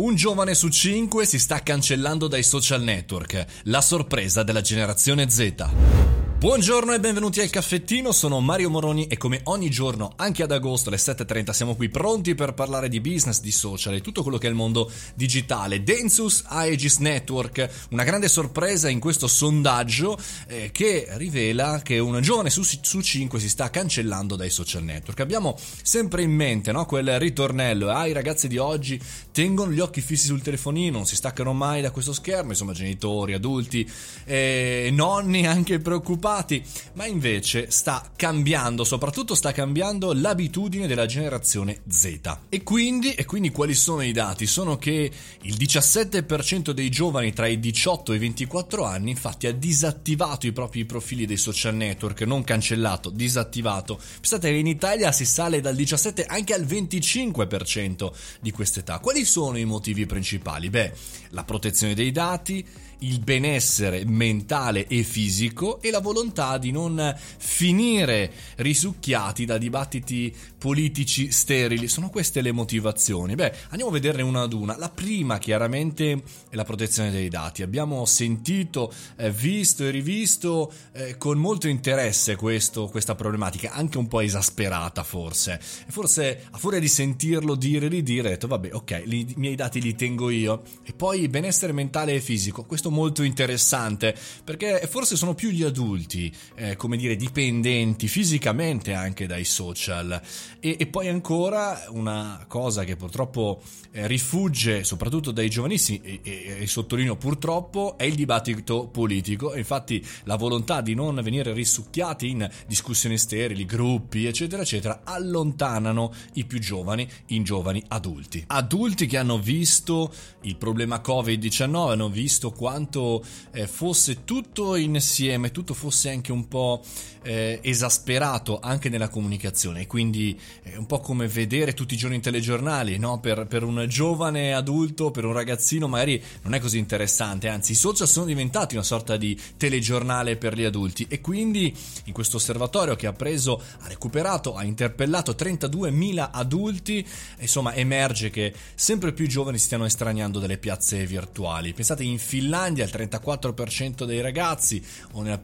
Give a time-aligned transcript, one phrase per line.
[0.00, 3.44] Un giovane su cinque si sta cancellando dai social network.
[3.64, 5.99] La sorpresa della generazione Z.
[6.40, 10.88] Buongiorno e benvenuti al caffettino, sono Mario Moroni e come ogni giorno, anche ad agosto
[10.88, 14.46] alle 7.30, siamo qui pronti per parlare di business, di social e tutto quello che
[14.46, 15.82] è il mondo digitale.
[15.82, 22.48] Densus Aegis Network, una grande sorpresa in questo sondaggio eh, che rivela che un giovane
[22.48, 25.20] su, su 5 si sta cancellando dai social network.
[25.20, 28.98] Abbiamo sempre in mente no, quel ritornello, ah i ragazzi di oggi
[29.30, 33.34] tengono gli occhi fissi sul telefonino, non si staccano mai da questo schermo, insomma genitori,
[33.34, 33.86] adulti,
[34.24, 36.62] eh, nonni anche preoccupati preoccupati,
[36.94, 42.38] ma invece sta cambiando, soprattutto sta cambiando l'abitudine della generazione Z.
[42.48, 44.46] E quindi, e quindi quali sono i dati?
[44.46, 45.10] Sono che
[45.42, 50.52] il 17% dei giovani tra i 18 e i 24 anni infatti ha disattivato i
[50.52, 53.98] propri profili dei social network, non cancellato, disattivato.
[54.20, 58.10] Pensate che in Italia si sale dal 17 anche al 25%
[58.40, 58.98] di quest'età.
[58.98, 60.70] Quali sono i motivi principali?
[60.70, 60.92] Beh,
[61.30, 62.64] la protezione dei dati,
[63.00, 66.19] il benessere mentale e fisico e la volontà
[66.58, 71.88] di non finire risucchiati da dibattiti politici sterili.
[71.88, 73.34] Sono queste le motivazioni.
[73.34, 74.76] Beh, andiamo a vederne una ad una.
[74.76, 77.62] La prima chiaramente è la protezione dei dati.
[77.62, 84.06] Abbiamo sentito, eh, visto e rivisto eh, con molto interesse questo, questa problematica, anche un
[84.06, 85.58] po' esasperata forse.
[85.86, 89.54] E forse a furia di sentirlo dire e ridire, ho detto vabbè, ok, i miei
[89.54, 90.62] dati li tengo io.
[90.84, 92.64] E poi benessere mentale e fisico.
[92.64, 96.09] Questo molto interessante perché forse sono più gli adulti,
[96.54, 100.20] eh, come dire, dipendenti fisicamente anche dai social.
[100.58, 106.56] E, e poi ancora una cosa che purtroppo eh, rifugge soprattutto dai giovanissimi, e, e,
[106.60, 109.54] e sottolineo purtroppo, è il dibattito politico.
[109.54, 116.44] Infatti la volontà di non venire risucchiati in discussioni sterili, gruppi, eccetera, eccetera, allontanano i
[116.44, 118.44] più giovani in giovani adulti.
[118.46, 125.74] Adulti che hanno visto il problema Covid-19, hanno visto quanto eh, fosse tutto insieme, tutto
[125.74, 126.82] fosse anche un po'
[127.22, 129.86] eh, esasperato anche nella comunicazione.
[129.86, 133.20] Quindi è un po' come vedere tutti i giorni i telegiornali, no?
[133.20, 137.48] per, per, un giovane adulto, per un ragazzino, magari non è così interessante.
[137.48, 141.06] Anzi, i social sono diventati una sorta di telegiornale per gli adulti.
[141.08, 141.74] E quindi
[142.04, 147.06] in questo osservatorio che ha preso, ha recuperato, ha interpellato 32.000 adulti,
[147.38, 151.72] insomma, emerge che sempre più giovani stiano estraniando dalle piazze virtuali.
[151.72, 155.38] Pensate in Finlandia il 34% dei ragazzi o nella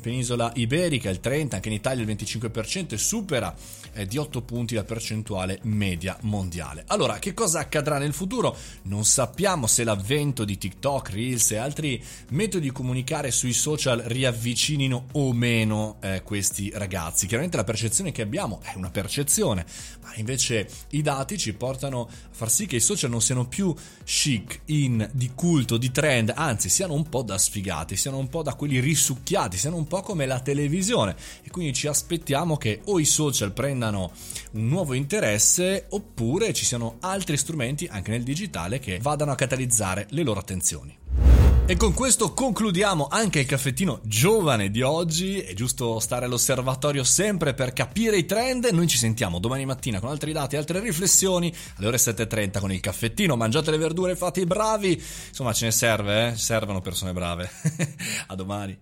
[0.00, 3.54] penisola iberica il 30%, anche in Italia il 25% e supera
[3.92, 6.84] eh, di 8 punti la percentuale media mondiale.
[6.88, 8.56] Allora, che cosa accadrà nel futuro?
[8.82, 15.06] Non sappiamo se l'avvento di TikTok, Reels e altri metodi di comunicare sui social riavvicinino
[15.12, 17.26] o meno eh, questi ragazzi.
[17.26, 19.64] Chiaramente la percezione che abbiamo è una percezione,
[20.02, 23.74] ma invece i dati ci portano a far sì che i social non siano più
[24.04, 28.28] chic, in, di culto, di trend, anzi anzi siano un po' da sfigati, siano un
[28.28, 32.80] po' da quelli risucchiati, siano un po' come la televisione e quindi ci aspettiamo che
[32.86, 34.12] o i social prendano
[34.52, 40.06] un nuovo interesse oppure ci siano altri strumenti anche nel digitale che vadano a catalizzare
[40.10, 40.98] le loro attenzioni.
[41.68, 45.40] E con questo concludiamo anche il caffettino giovane di oggi.
[45.40, 48.66] È giusto stare all'osservatorio sempre per capire i trend.
[48.66, 52.78] Noi ci sentiamo domani mattina con altri dati, altre riflessioni alle ore 7.30 con il
[52.78, 53.34] caffettino.
[53.34, 55.02] Mangiate le verdure, fate i bravi.
[55.26, 56.36] Insomma, ce ne serve, eh?
[56.36, 57.50] Servono persone brave.
[58.28, 58.78] A domani.